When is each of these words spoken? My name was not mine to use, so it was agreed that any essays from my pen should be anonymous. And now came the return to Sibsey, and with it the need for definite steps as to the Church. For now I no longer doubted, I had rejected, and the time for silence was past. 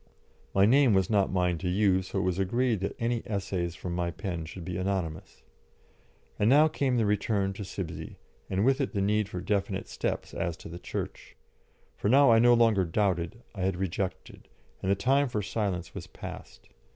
My 0.55 0.65
name 0.65 0.95
was 0.95 1.11
not 1.11 1.31
mine 1.31 1.59
to 1.59 1.69
use, 1.69 2.07
so 2.07 2.17
it 2.17 2.23
was 2.23 2.39
agreed 2.39 2.79
that 2.79 2.95
any 2.97 3.21
essays 3.27 3.75
from 3.75 3.93
my 3.93 4.09
pen 4.09 4.45
should 4.45 4.65
be 4.65 4.75
anonymous. 4.77 5.43
And 6.39 6.49
now 6.49 6.67
came 6.67 6.97
the 6.97 7.05
return 7.05 7.53
to 7.53 7.63
Sibsey, 7.63 8.17
and 8.49 8.65
with 8.65 8.81
it 8.81 8.93
the 8.93 8.99
need 9.01 9.29
for 9.29 9.39
definite 9.41 9.87
steps 9.87 10.33
as 10.33 10.57
to 10.57 10.69
the 10.69 10.79
Church. 10.79 11.35
For 11.97 12.09
now 12.09 12.31
I 12.31 12.39
no 12.39 12.55
longer 12.55 12.83
doubted, 12.83 13.43
I 13.53 13.61
had 13.61 13.75
rejected, 13.77 14.47
and 14.81 14.89
the 14.89 14.95
time 14.95 15.29
for 15.29 15.43
silence 15.43 15.93
was 15.93 16.07
past. 16.07 16.69